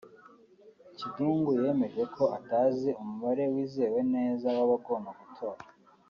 Kiggundu 0.97 1.51
yemeye 1.63 2.03
ko 2.15 2.23
atazi 2.37 2.89
umubare 3.01 3.43
wizewe 3.53 3.99
neza 4.15 4.47
w’abagombaga 4.57 5.13
gutora 5.21 5.59